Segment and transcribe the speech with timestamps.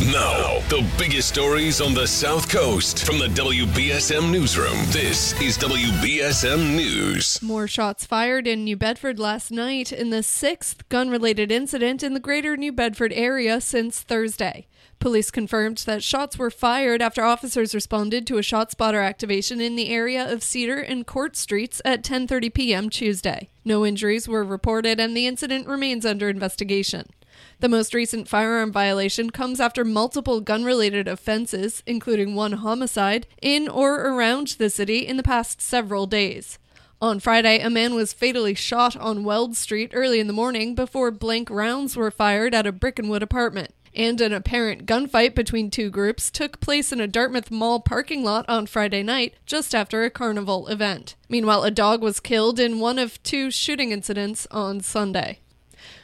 [0.00, 4.78] Now, the biggest stories on the South Coast from the WBSM Newsroom.
[4.86, 7.42] This is WBSM News.
[7.42, 12.14] More shots fired in New Bedford last night in the sixth gun related incident in
[12.14, 14.66] the greater New Bedford area since Thursday.
[15.00, 19.76] Police confirmed that shots were fired after officers responded to a shot spotter activation in
[19.76, 22.88] the area of Cedar and Court Streets at 10:30 p.m.
[22.88, 23.50] Tuesday.
[23.66, 27.10] No injuries were reported and the incident remains under investigation.
[27.60, 33.68] The most recent firearm violation comes after multiple gun related offenses, including one homicide, in
[33.68, 36.58] or around the city in the past several days.
[37.02, 41.10] On Friday, a man was fatally shot on Weld Street early in the morning before
[41.10, 43.72] blank rounds were fired at a Brickenwood apartment.
[43.94, 48.44] And an apparent gunfight between two groups took place in a Dartmouth Mall parking lot
[48.48, 51.16] on Friday night, just after a carnival event.
[51.28, 55.40] Meanwhile, a dog was killed in one of two shooting incidents on Sunday.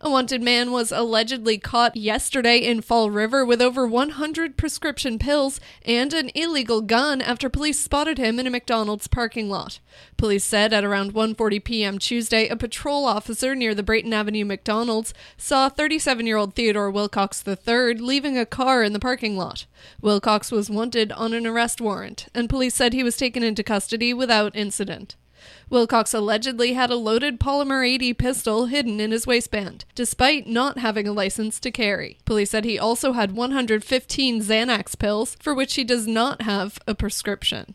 [0.00, 5.58] A wanted man was allegedly caught yesterday in Fall River with over 100 prescription pills
[5.84, 9.80] and an illegal gun after police spotted him in a McDonald's parking lot.
[10.16, 11.98] Police said at around 1:40 p.m.
[11.98, 18.38] Tuesday, a patrol officer near the Brayton Avenue McDonald's saw 37-year-old Theodore Wilcox III leaving
[18.38, 19.66] a car in the parking lot.
[20.00, 24.14] Wilcox was wanted on an arrest warrant, and police said he was taken into custody
[24.14, 25.16] without incident.
[25.70, 31.06] Wilcox allegedly had a loaded polymer 80 pistol hidden in his waistband, despite not having
[31.06, 32.18] a license to carry.
[32.24, 36.94] Police said he also had 115 Xanax pills, for which he does not have a
[36.94, 37.74] prescription.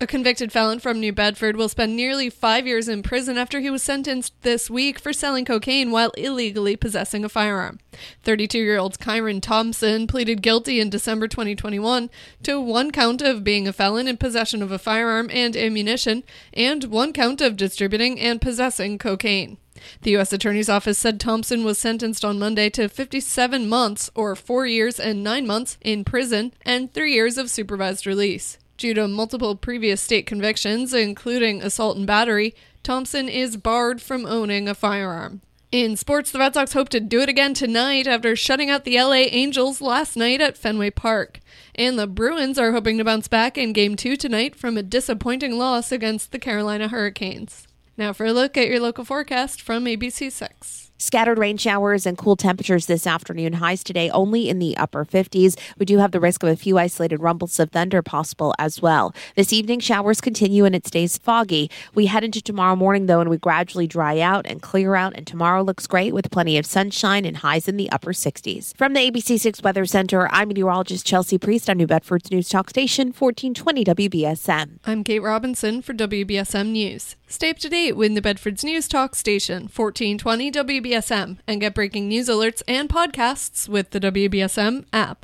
[0.00, 3.70] A convicted felon from New Bedford will spend nearly five years in prison after he
[3.70, 7.78] was sentenced this week for selling cocaine while illegally possessing a firearm.
[8.24, 12.10] 32 year old Kyron Thompson pleaded guilty in December 2021
[12.42, 16.84] to one count of being a felon in possession of a firearm and ammunition, and
[16.84, 19.58] one count of distributing and possessing cocaine.
[20.02, 20.32] The U.S.
[20.32, 25.22] Attorney's Office said Thompson was sentenced on Monday to 57 months, or four years and
[25.22, 28.58] nine months, in prison and three years of supervised release.
[28.84, 34.68] Due to multiple previous state convictions, including assault and battery, Thompson is barred from owning
[34.68, 35.40] a firearm.
[35.72, 39.00] In sports, the Red Sox hope to do it again tonight after shutting out the
[39.00, 41.40] LA Angels last night at Fenway Park.
[41.74, 45.56] And the Bruins are hoping to bounce back in Game 2 tonight from a disappointing
[45.56, 47.66] loss against the Carolina Hurricanes.
[47.96, 50.90] Now for a look at your local forecast from ABC6.
[51.04, 53.52] Scattered rain showers and cool temperatures this afternoon.
[53.52, 55.54] Highs today only in the upper 50s.
[55.78, 59.14] We do have the risk of a few isolated rumbles of thunder possible as well.
[59.34, 61.70] This evening, showers continue and it stays foggy.
[61.94, 65.12] We head into tomorrow morning, though, and we gradually dry out and clear out.
[65.14, 68.74] And tomorrow looks great with plenty of sunshine and highs in the upper 60s.
[68.74, 73.08] From the ABC6 Weather Center, I'm meteorologist Chelsea Priest on New Bedford's News Talk Station,
[73.08, 74.78] 1420 WBSM.
[74.86, 77.16] I'm Kate Robinson for WBSM News.
[77.26, 80.52] Stay up to date with New Bedford's News Talk Station, 1420
[80.94, 85.22] WBSM, and get breaking news alerts and podcasts with the WBSM app.